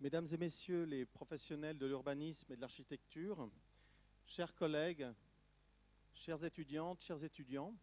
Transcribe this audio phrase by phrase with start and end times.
[0.00, 3.50] Mesdames et messieurs les professionnels de l'urbanisme et de l'architecture,
[4.24, 5.06] chers collègues,
[6.14, 7.74] chères étudiantes, chers étudiants,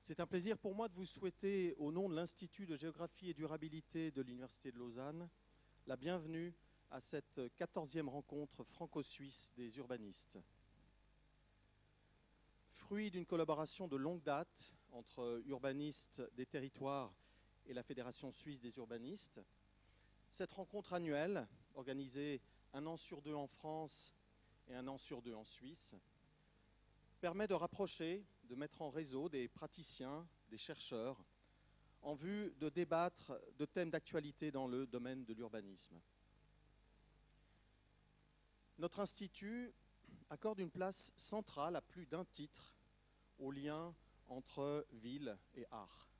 [0.00, 3.34] c'est un plaisir pour moi de vous souhaiter, au nom de l'Institut de géographie et
[3.34, 5.30] durabilité de l'Université de Lausanne,
[5.86, 6.52] la bienvenue
[6.90, 10.40] à cette 14e rencontre franco-suisse des urbanistes.
[12.72, 17.14] Fruit d'une collaboration de longue date entre urbanistes des territoires
[17.64, 19.40] et la Fédération suisse des urbanistes,
[20.36, 22.42] cette rencontre annuelle, organisée
[22.74, 24.12] un an sur deux en France
[24.68, 25.94] et un an sur deux en Suisse,
[27.22, 31.24] permet de rapprocher, de mettre en réseau des praticiens, des chercheurs,
[32.02, 35.98] en vue de débattre de thèmes d'actualité dans le domaine de l'urbanisme.
[38.76, 39.72] Notre institut
[40.28, 42.76] accorde une place centrale à plus d'un titre
[43.38, 43.94] au lien
[44.28, 46.10] entre ville et art.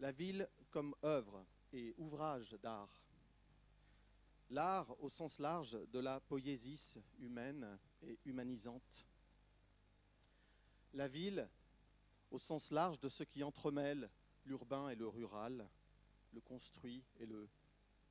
[0.00, 3.02] La ville comme œuvre et ouvrage d'art.
[4.50, 9.06] L'art au sens large de la poésie humaine et humanisante.
[10.94, 11.48] La ville
[12.30, 14.10] au sens large de ce qui entremêle
[14.44, 15.68] l'urbain et le rural,
[16.32, 17.48] le construit et le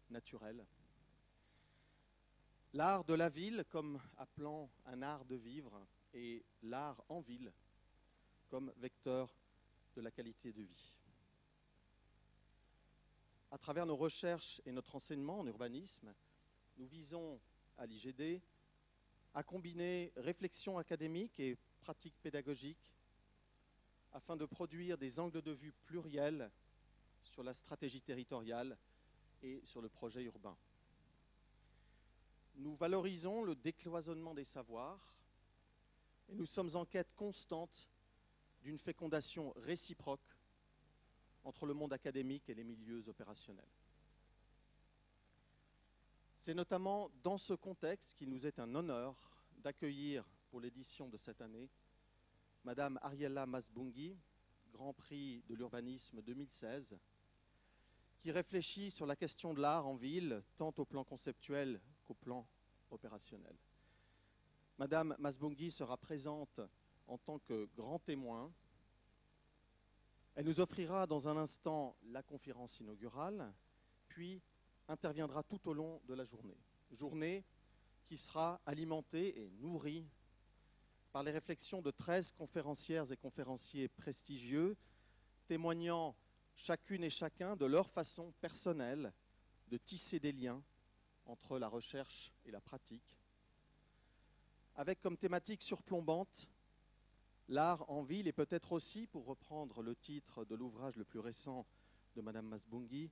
[0.09, 0.65] naturel.
[2.73, 7.51] L'art de la ville comme appelant un art de vivre et l'art en ville
[8.47, 9.33] comme vecteur
[9.95, 10.93] de la qualité de vie.
[13.51, 16.13] À travers nos recherches et notre enseignement en urbanisme,
[16.77, 17.41] nous visons
[17.79, 18.41] à l'IGD
[19.33, 22.93] à combiner réflexion académique et pratique pédagogique
[24.11, 26.51] afin de produire des angles de vue pluriels
[27.23, 28.77] sur la stratégie territoriale
[29.41, 30.57] et sur le projet urbain.
[32.55, 35.15] Nous valorisons le décloisonnement des savoirs
[36.27, 37.89] et nous sommes en quête constante
[38.61, 40.38] d'une fécondation réciproque
[41.49, 43.73] entre le monde académique et les milieux opérationnels.
[46.37, 49.15] C'est notamment dans ce contexte qu'il nous est un honneur
[49.57, 51.67] d'accueillir pour l'édition de cette année
[52.63, 54.15] Madame Ariella Masbungi,
[54.71, 56.99] Grand Prix de l'urbanisme 2016,
[58.19, 62.47] qui réfléchit sur la question de l'art en ville, tant au plan conceptuel qu'au plan
[62.91, 63.57] opérationnel.
[64.77, 66.61] Madame Masbungi sera présente
[67.07, 68.53] en tant que grand témoin
[70.35, 73.53] elle nous offrira dans un instant la conférence inaugurale,
[74.07, 74.41] puis
[74.87, 76.57] interviendra tout au long de la journée.
[76.91, 77.45] Journée
[78.05, 80.07] qui sera alimentée et nourrie
[81.11, 84.77] par les réflexions de 13 conférencières et conférenciers prestigieux,
[85.47, 86.15] témoignant
[86.55, 89.13] chacune et chacun de leur façon personnelle
[89.67, 90.63] de tisser des liens
[91.25, 93.17] entre la recherche et la pratique,
[94.75, 96.47] avec comme thématique surplombante
[97.49, 101.65] L'art en ville et peut-être aussi, pour reprendre le titre de l'ouvrage le plus récent
[102.15, 103.09] de Madame Masbungi,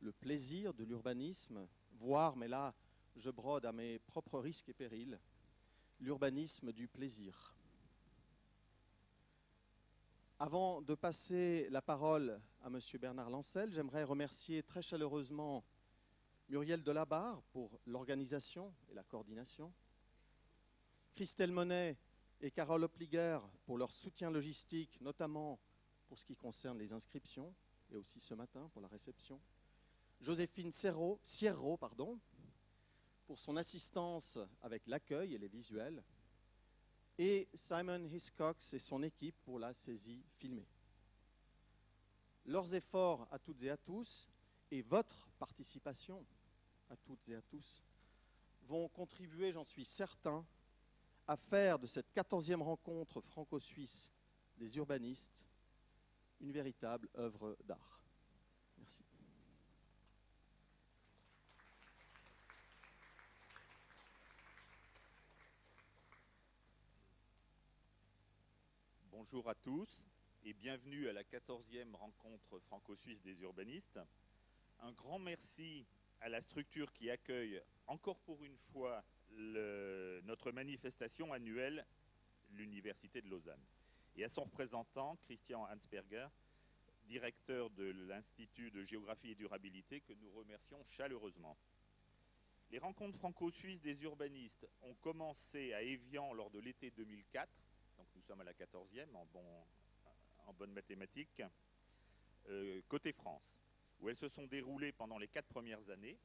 [0.00, 2.74] le plaisir de l'urbanisme, voire, mais là
[3.14, 5.20] je brode à mes propres risques et périls,
[6.00, 7.54] l'urbanisme du plaisir.
[10.40, 12.80] Avant de passer la parole à M.
[13.00, 15.64] Bernard Lancel, j'aimerais remercier très chaleureusement
[16.48, 19.72] Muriel Delabarre pour l'organisation et la coordination,
[21.14, 21.96] Christelle Monet
[22.40, 25.58] et Carole Opliger pour leur soutien logistique, notamment
[26.06, 27.54] pour ce qui concerne les inscriptions,
[27.90, 29.40] et aussi ce matin pour la réception.
[30.20, 32.18] Joséphine Sierro, pardon,
[33.26, 36.02] pour son assistance avec l'accueil et les visuels.
[37.18, 40.68] Et Simon Hiscox et son équipe pour la saisie filmée.
[42.44, 44.28] Leurs efforts à toutes et à tous
[44.70, 46.24] et votre participation
[46.88, 47.82] à toutes et à tous
[48.62, 50.44] vont contribuer, j'en suis certain,
[51.28, 54.10] à faire de cette quatorzième rencontre franco-suisse
[54.56, 55.44] des urbanistes
[56.40, 58.00] une véritable œuvre d'art.
[58.78, 59.00] Merci.
[69.10, 70.04] Bonjour à tous
[70.44, 73.98] et bienvenue à la quatorzième rencontre franco-suisse des urbanistes.
[74.80, 75.86] Un grand merci
[76.20, 79.02] à la structure qui accueille encore pour une fois
[79.36, 81.86] notre manifestation annuelle,
[82.50, 83.64] l'Université de Lausanne.
[84.16, 86.28] Et à son représentant, Christian Hansberger,
[87.06, 91.56] directeur de l'Institut de géographie et durabilité, que nous remercions chaleureusement.
[92.70, 97.48] Les rencontres franco-suisses des urbanistes ont commencé à Évian lors de l'été 2004,
[97.96, 99.44] donc nous sommes à la 14e en, bon,
[100.46, 101.42] en bonne mathématique,
[102.48, 103.56] euh, côté France,
[104.00, 106.18] où elles se sont déroulées pendant les quatre premières années,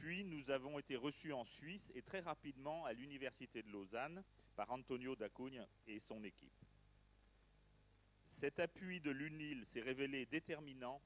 [0.00, 4.24] puis nous avons été reçus en Suisse et très rapidement à l'Université de Lausanne
[4.56, 6.64] par Antonio Dacugne et son équipe.
[8.26, 11.02] Cet appui de l'UNIL s'est révélé déterminant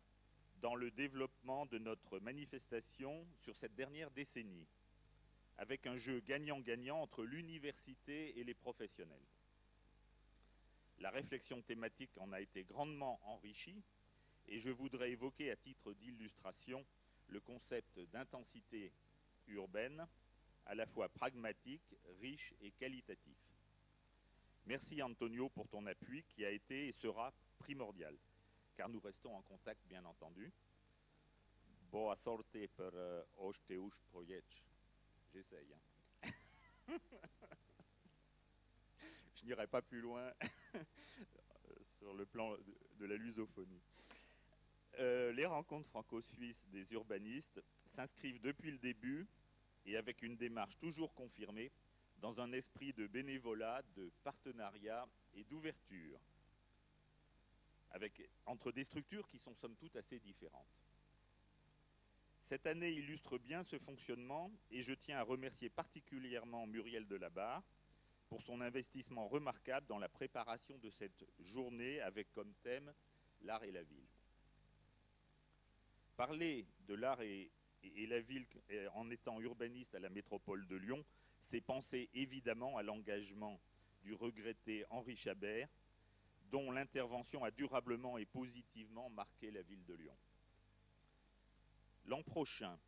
[0.63, 4.69] dans le développement de notre manifestation sur cette dernière décennie,
[5.59, 9.27] avec un jeu gagnant-gagnant entre l'université et les professionnels.
[11.01, 13.83] La réflexion thématique en a été grandement enrichie
[14.47, 16.85] et je voudrais évoquer à titre d'illustration
[17.29, 18.93] le concept d'intensité
[19.49, 20.07] urbaine,
[20.67, 23.37] à la fois pragmatique, riche et qualitatif.
[24.67, 28.17] Merci Antonio pour ton appui qui a été et sera primordial,
[28.77, 30.53] car nous restons en contact bien entendu.
[31.91, 33.53] Boa sorte per uh,
[35.33, 35.75] J'essaye.
[35.75, 36.29] Hein.
[39.35, 40.33] Je n'irai pas plus loin
[41.99, 42.57] sur le plan
[42.99, 43.83] de la lusophonie.
[45.01, 49.27] Euh, les rencontres franco-suisses des urbanistes s'inscrivent depuis le début
[49.87, 51.73] et avec une démarche toujours confirmée
[52.19, 56.21] dans un esprit de bénévolat, de partenariat et d'ouverture
[58.47, 60.67] entre des structures qui sont somme toute assez différentes.
[62.43, 67.63] Cette année illustre bien ce fonctionnement et je tiens à remercier particulièrement Muriel Delabarre
[68.29, 72.93] pour son investissement remarquable dans la préparation de cette journée avec comme thème
[73.43, 74.09] l'art et la ville.
[76.17, 77.51] Parler de l'art et,
[77.83, 78.47] la ville
[78.95, 81.05] en étant urbaniste à la métropole de Lyon,
[81.41, 83.61] c'est penser évidemment à l'engagement
[84.03, 85.69] du regretté Henri Chabert,
[86.51, 90.17] dont l'intervention a durablement et positivement marqué la ville de Lyon.
[92.07, 92.79] L'an prochain,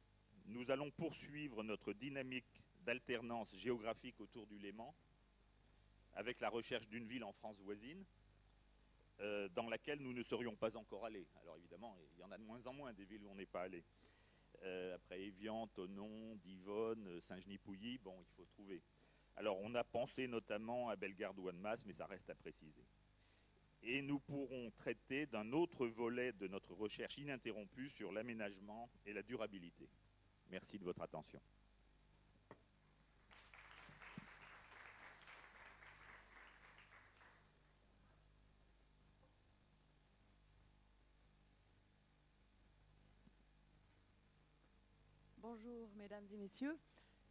[0.47, 4.95] nous allons poursuivre notre dynamique d'alternance géographique autour du Léman,
[6.15, 8.05] avec la recherche d'une ville en France voisine,
[9.21, 11.27] euh, dans laquelle nous ne serions pas encore allés.
[11.43, 13.47] Alors évidemment, il y en a de moins en moins des villes où on n'est
[13.47, 13.85] pas allé.
[14.63, 18.83] Euh, après Évian, Tonon, Divonne, Saint-Genis-Pouilly, bon, il faut trouver.
[19.37, 22.85] Alors on a pensé notamment à Bellegarde ou Annemasse, mais ça reste à préciser.
[23.83, 29.23] Et nous pourrons traiter d'un autre volet de notre recherche ininterrompue sur l'aménagement et la
[29.23, 29.89] durabilité.
[30.49, 31.41] Merci de votre attention.
[45.49, 46.77] Bonjour mesdames et messieurs,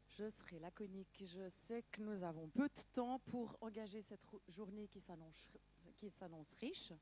[0.07, 1.21] je serai laconique.
[1.25, 6.93] Je sais que nous avons peu de temps pour engager cette journée qui s'annonce riche.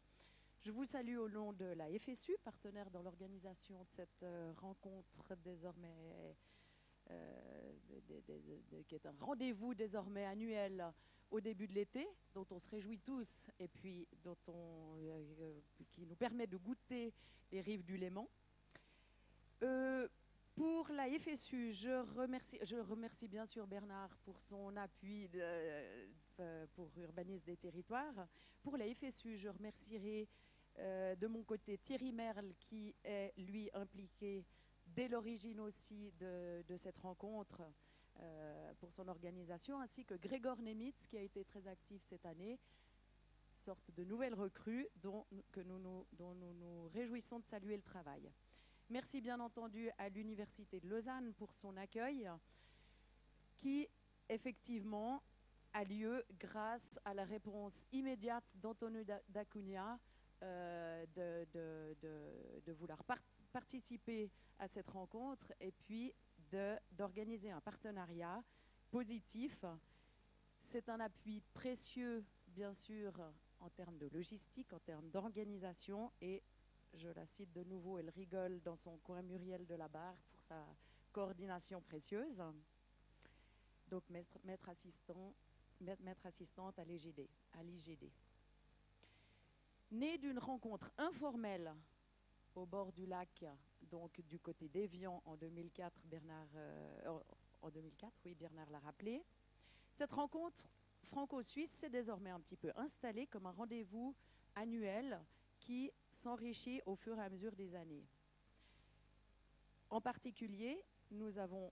[0.65, 5.35] Je vous salue au nom de la FSU, partenaire dans l'organisation de cette euh, rencontre
[5.35, 6.33] désormais,
[7.11, 7.73] euh,
[8.87, 10.83] qui est un rendez-vous désormais annuel
[11.29, 15.59] au début de l'été, dont on se réjouit tous et puis dont on, euh,
[15.91, 17.13] qui nous permet de goûter
[17.51, 18.27] les rives du Léman.
[20.55, 27.57] Pour la FSU, je remercie, bien sûr Bernard pour son appui euh, pour Urbanisme des
[27.57, 28.27] territoires.
[28.61, 30.29] Pour la FSU, je remercierai
[30.77, 34.45] euh, de mon côté Thierry Merle qui est lui impliqué
[34.85, 37.63] dès l'origine aussi de, cette rencontre
[38.19, 42.59] euh, pour son organisation, ainsi que Grégor Nemitz qui a été très actif cette année,
[43.55, 48.31] sorte de nouvelle recrue dont, que dont nous nous réjouissons de saluer le travail.
[48.89, 52.29] Merci bien entendu à l'Université de Lausanne pour son accueil,
[53.55, 53.87] qui
[54.29, 55.23] effectivement
[55.73, 59.99] a lieu grâce à la réponse immédiate d'Antonio d'Acunha
[60.43, 62.99] euh, de, vouloir
[63.51, 66.13] participer à cette rencontre et puis
[66.91, 68.43] d'organiser un partenariat
[68.91, 69.63] positif.
[70.59, 73.13] C'est un appui précieux, bien sûr,
[73.59, 76.43] en termes de logistique, en termes d'organisation et
[76.93, 80.41] je la cite de nouveau, elle rigole dans son coin Muriel de la Barre pour
[80.41, 80.65] sa
[81.11, 82.43] coordination précieuse.
[83.87, 85.33] Donc maître, assistant,
[85.81, 88.09] maître assistante à l'IGD.
[89.91, 91.73] Née d'une rencontre informelle
[92.55, 93.45] au bord du lac,
[93.81, 97.19] donc du côté d'Evian en 2004, Bernard, euh,
[97.61, 99.23] en 2004, oui, Bernard l'a rappelé.
[99.93, 100.67] Cette rencontre
[101.03, 104.15] franco-suisse s'est désormais un petit peu installée comme un rendez-vous
[104.55, 105.19] annuel
[105.63, 108.05] qui s'enrichit au fur et à mesure des années.
[109.89, 111.71] En particulier, nous avons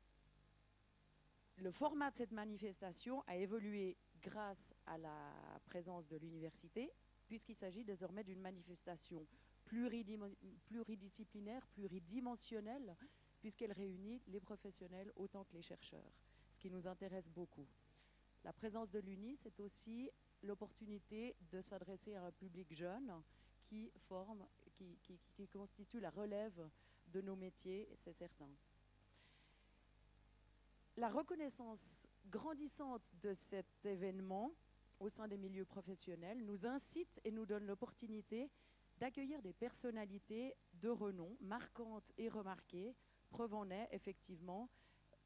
[1.57, 6.91] le format de cette manifestation a évolué grâce à la présence de l'université,
[7.27, 9.27] puisqu'il s'agit désormais d'une manifestation
[9.65, 12.95] pluridisciplinaire, pluridimensionnelle,
[13.39, 16.11] puisqu'elle réunit les professionnels autant que les chercheurs,
[16.49, 17.67] ce qui nous intéresse beaucoup.
[18.43, 20.09] La présence de l'UNI, c'est aussi
[20.41, 23.21] l'opportunité de s'adresser à un public jeune
[23.71, 24.99] qui forme, qui,
[25.33, 26.69] qui, constitue la relève
[27.07, 28.49] de nos métiers, c'est certain.
[30.97, 34.51] La reconnaissance grandissante de cet événement
[34.99, 38.51] au sein des milieux professionnels nous incite et nous donne l'opportunité
[38.97, 42.93] d'accueillir des personnalités de renom, marquantes et remarquées.
[43.29, 44.69] Preuve en est effectivement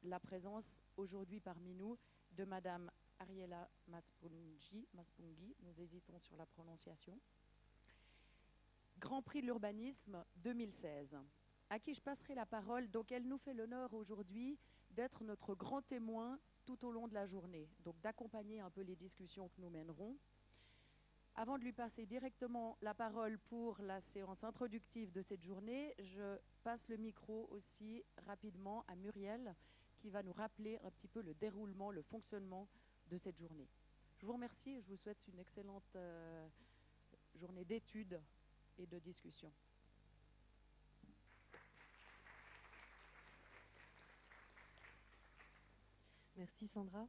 [0.04, 1.98] la présence aujourd'hui parmi nous
[2.30, 7.18] de Madame Ariela Maspungi, Maspungi, nous hésitons sur la prononciation.
[8.98, 11.18] Grand Prix de l'urbanisme 2016,
[11.68, 12.90] à qui je passerai la parole.
[12.90, 14.58] Donc elle nous fait l'honneur aujourd'hui
[14.90, 18.96] d'être notre grand témoin tout au long de la journée, donc d'accompagner un peu les
[18.96, 20.16] discussions que nous mènerons.
[21.34, 26.38] Avant de lui passer directement la parole pour la séance introductive de cette journée, je
[26.64, 29.54] passe le micro aussi rapidement à Muriel
[29.98, 32.68] qui va nous rappeler un petit peu le déroulement, le fonctionnement
[33.08, 33.68] de cette journée.
[34.16, 36.48] Je vous remercie et je vous souhaite une excellente euh,
[37.34, 38.18] journée d'études
[38.78, 39.52] et de discussion.
[46.36, 47.08] Merci Sandra.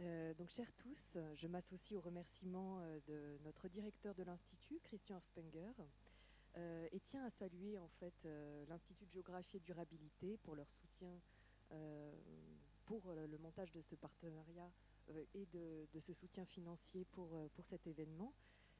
[0.00, 5.20] Euh, donc, chers tous, je m'associe aux remerciements euh, de notre directeur de l'Institut, Christian
[5.20, 5.72] Spenger,
[6.56, 8.28] euh, et tiens à saluer en fait
[8.68, 11.20] l'Institut de géographie et durabilité pour leur soutien
[12.84, 14.68] pour le montage de ce partenariat
[15.34, 18.34] et de, de, ce soutien financier pour, pour cet événement,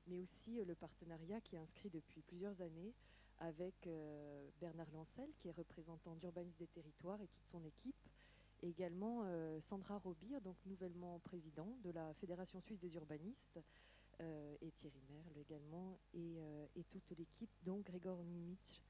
[0.07, 2.95] mais aussi le partenariat qui est inscrit depuis plusieurs années
[3.39, 3.89] avec
[4.61, 7.97] Bernard Lancel, qui est représentant d'Urbanisme des Territoires et toute son équipe,
[8.63, 13.61] et également euh, Sandra Robir, donc nouvellement président de la Fédération suisse des urbanistes,
[14.21, 18.81] euh, et Thierry Merle également, euh, et, toute l'équipe, dont Grégor Nimitz,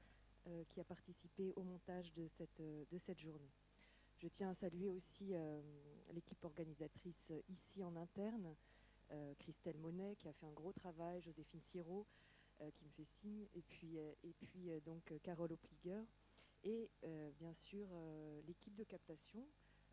[0.69, 3.51] qui a participé au montage de cette, de cette journée.
[4.17, 5.33] Je tiens à saluer aussi
[6.13, 8.55] l'équipe organisatrice ici en interne,
[9.39, 12.07] Christelle Monet qui a fait un gros travail, Joséphine Siro
[12.75, 16.01] qui me fait signe, et puis, et puis donc Carole Opliger,
[16.63, 16.89] et
[17.37, 17.87] bien sûr
[18.45, 19.45] l'équipe de captation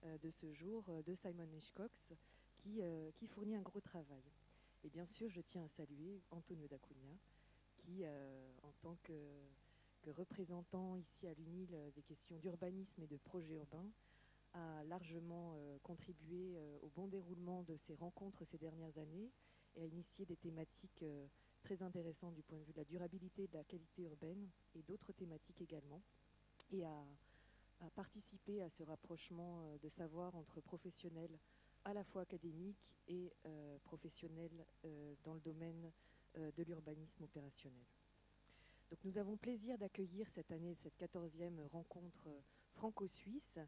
[0.04, 2.12] euh, de ce jour euh, de Simon Hitchcox
[2.56, 4.22] qui, euh, qui fournit un gros travail.
[4.84, 7.18] Et bien sûr, je tiens à saluer Antonio D'Acunha
[7.74, 8.04] qui,
[8.62, 9.12] en tant que,
[10.02, 13.90] que, représentant ici à l'UNIL des questions d'urbanisme et de projets urbains,
[14.58, 19.30] a largement contribué au bon déroulement de ces rencontres ces dernières années
[19.76, 21.04] et a initié des thématiques
[21.60, 25.12] très intéressantes du point de vue de la durabilité de la qualité urbaine et d'autres
[25.12, 26.02] thématiques également.
[26.70, 27.04] Et a
[27.80, 31.38] à participer à ce rapprochement euh, de savoir entre professionnels
[31.84, 35.92] à la fois académiques et euh, professionnels euh, dans le domaine
[36.34, 37.86] de l'urbanisme opérationnel.
[38.90, 42.28] Donc nous avons plaisir d'accueillir cette année cette 14e rencontre
[42.74, 43.58] franco-suisse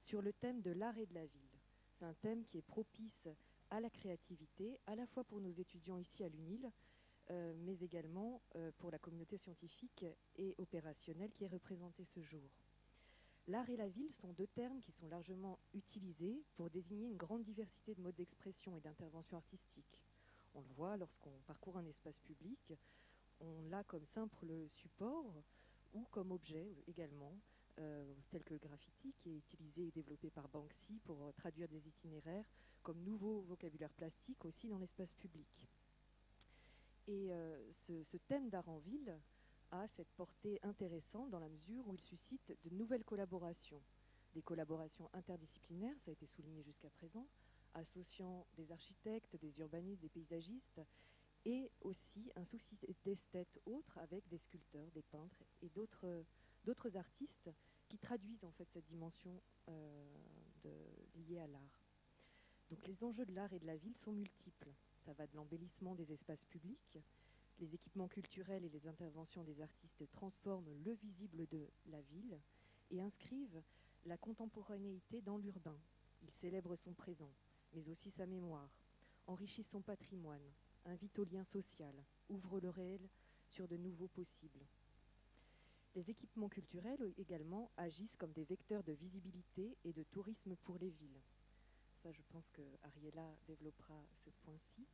[0.00, 1.58] sur le thème de l'art et de la ville.
[1.92, 3.28] C'est un thème qui est propice
[3.70, 6.70] à la créativité, à la fois pour nos étudiants ici à l'UNIL,
[7.30, 8.42] mais également
[8.78, 10.04] pour la communauté scientifique
[10.36, 12.50] et opérationnelle qui est représentée ce jour.
[13.46, 17.42] L'art et la ville sont deux termes qui sont largement utilisés pour désigner une grande
[17.42, 20.02] diversité de modes d'expression et d'intervention artistique.
[20.54, 22.72] On le voit lorsqu'on parcourt un espace public,
[23.40, 25.42] on l'a comme simple support
[25.92, 27.38] ou comme objet également,
[27.80, 31.68] euh, tel que le graffiti qui est utilisé et développé par Banksy pour euh, traduire
[31.68, 32.44] des itinéraires,
[32.82, 35.68] comme nouveau vocabulaire plastique aussi dans l'espace public.
[37.06, 39.18] Et euh, ce, ce, thème d'art en ville
[39.70, 43.82] a cette portée intéressante dans la mesure où il suscite de nouvelles collaborations,
[44.34, 47.26] des collaborations interdisciplinaires, ça a été souligné jusqu'à présent,
[47.74, 50.80] associant des architectes, des urbanistes, des paysagistes,
[51.44, 57.50] et aussi un souci d'esthète autre avec des sculpteurs, des peintres et d'autres artistes
[57.90, 60.06] qui traduisent en fait cette dimension euh,
[61.16, 61.84] liée à l'art.
[62.70, 64.72] Donc les enjeux de l'art et de la ville sont multiples.
[64.96, 66.98] Ça va de l'embellissement des espaces publics,
[67.58, 72.40] les équipements culturels et les interventions des artistes transforment le visible de la ville
[72.92, 73.60] et inscrivent
[74.04, 75.78] la contemporanéité dans l'urbain.
[76.22, 77.32] Ils célèbrent son présent,
[77.72, 78.70] mais aussi sa mémoire,
[79.26, 80.54] enrichissent son patrimoine,
[80.84, 83.08] invitent au lien social, ouvrent le réel
[83.48, 84.64] sur de nouveaux possibles.
[85.94, 90.90] Les équipements culturels également agissent comme des vecteurs de visibilité et de tourisme pour les
[90.90, 91.20] villes.
[91.94, 94.86] Ça, je pense que Ariella développera ce point-ci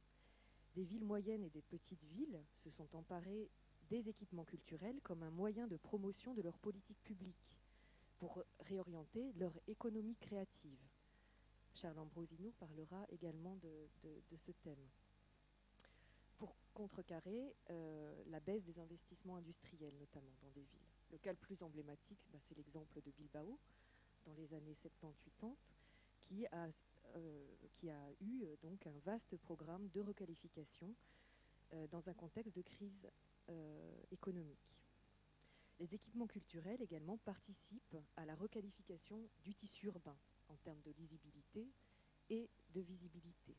[0.76, 3.50] des villes moyennes et des petites villes se sont emparées
[3.88, 7.58] des équipements culturels comme un moyen de promotion de leur politique publique
[8.18, 10.78] pour réorienter leur économie créative.
[11.72, 14.86] Charles Ambrosino parlera également de, ce thème.
[16.38, 20.90] Pour contrecarrer euh, la baisse des investissements industriels, notamment dans des villes.
[21.10, 23.58] Le cas le plus emblématique, bah, c'est l'exemple de Bilbao,
[24.24, 25.54] dans les années 70-80,
[26.22, 26.68] qui a
[27.14, 30.94] euh, qui a eu euh, donc un vaste programme de requalification
[31.90, 33.08] dans un contexte de crise
[34.12, 34.76] économique.
[35.80, 40.16] Les équipements culturels également participent à la requalification du tissu urbain
[40.48, 41.68] en termes de lisibilité
[42.30, 43.56] et de visibilité.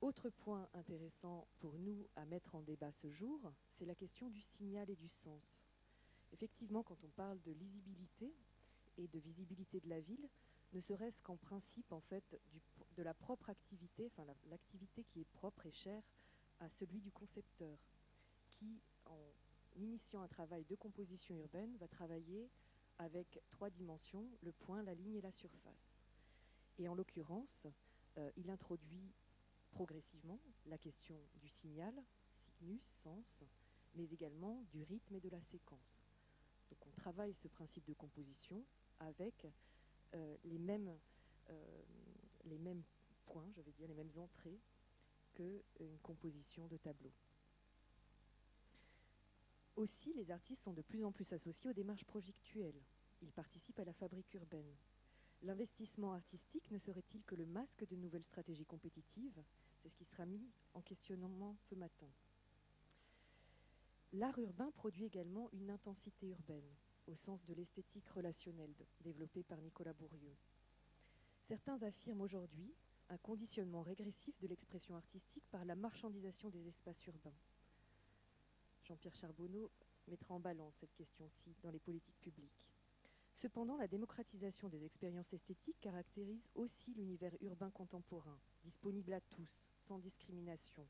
[0.00, 4.40] Autre point intéressant pour nous à mettre en débat ce jour, c'est la question du
[4.40, 5.64] signal et du sens.
[6.32, 8.32] Effectivement, quand on parle de lisibilité
[8.96, 10.28] et de visibilité de la ville,
[10.72, 12.40] ne serait-ce qu'en principe en fait
[12.96, 16.02] de la propre activité, enfin l'activité qui est propre et chère
[16.60, 17.78] à celui du concepteur,
[18.46, 19.32] qui en
[19.76, 22.50] initiant un travail de composition urbaine va travailler
[22.98, 26.04] avec trois dimensions, le point, la ligne et la surface.
[26.78, 27.66] Et en l'occurrence,
[28.18, 29.12] euh, il introduit
[29.70, 31.94] progressivement la question du signal,
[32.34, 33.44] signus, sens,
[33.94, 36.02] mais également du rythme et de la séquence.
[36.70, 38.64] Donc on travaille ce principe de composition
[39.00, 39.46] avec
[40.14, 40.98] euh, les, mêmes,
[41.50, 41.82] euh,
[42.44, 42.82] les mêmes
[43.26, 44.60] points, je vais dire, les mêmes entrées
[45.34, 47.12] qu'une composition de tableau.
[49.76, 52.82] Aussi, les artistes sont de plus en plus associés aux démarches projectuelles.
[53.22, 54.76] Ils participent à la fabrique urbaine.
[55.42, 59.42] L'investissement artistique ne serait-il que le masque de nouvelles stratégies compétitives?
[59.78, 62.10] C'est ce qui sera mis en questionnement ce matin.
[64.12, 66.68] L'art urbain produit également une intensité urbaine,
[67.06, 70.36] au sens de l'esthétique relationnelle développée par Nicolas Bourrieux.
[71.42, 72.74] Certains affirment aujourd'hui
[73.10, 77.36] un conditionnement régressif de l'expression artistique par la marchandisation des espaces urbains.
[78.82, 79.70] Jean-Pierre Charbonneau
[80.08, 82.66] mettra en balance cette question-ci dans les politiques publiques.
[83.38, 90.00] Cependant, la démocratisation des expériences esthétiques caractérise aussi l'univers urbain contemporain, disponible à tous, sans
[90.00, 90.84] discrimination.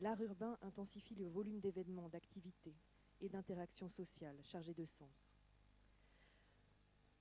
[0.00, 2.74] L'art urbain intensifie le volume d'événements, d'activités
[3.20, 5.30] et d'interactions sociales chargées de sens.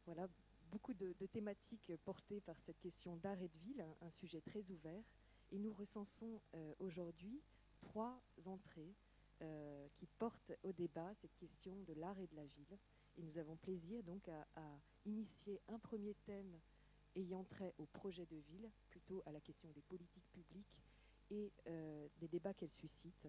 [0.06, 0.28] Voilà
[0.72, 5.04] beaucoup de, thématiques portées par cette question d'art et de ville, un, sujet très ouvert.
[5.52, 7.40] Et nous recensons euh, aujourd'hui
[7.82, 8.96] trois entrées
[9.44, 12.80] euh, qui portent au débat cette question de l'art et de la ville.
[13.20, 16.58] Et nous avons plaisir donc à, initier un premier thème
[17.16, 20.82] ayant trait au projet de ville, plutôt à la question des politiques publiques
[21.30, 23.28] et euh, des débats qu'elles suscitent.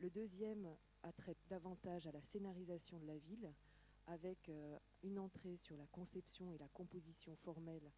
[0.00, 3.52] Le deuxième a trait davantage à la scénarisation de la ville,
[4.08, 7.92] avec euh, une entrée sur la conception et la composition formelle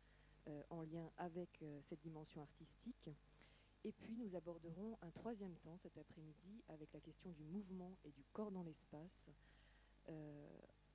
[0.49, 3.09] euh, en lien avec cette dimension artistique.
[3.85, 8.11] Et puis nous aborderons un troisième temps cet après-midi avec la question du mouvement et
[8.11, 9.31] du corps dans l'espace,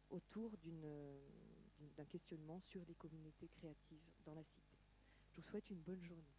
[0.10, 0.52] autour
[1.98, 4.78] d'un questionnement sur les communautés créatives dans la cité.
[5.32, 6.36] Je vous souhaite une bonne journée.